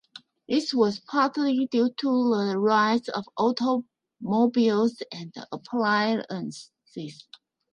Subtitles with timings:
[0.49, 7.27] This was partly due to the rise of automobiles and appliances.